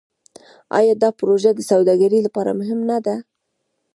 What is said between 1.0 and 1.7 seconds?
دا پروژه د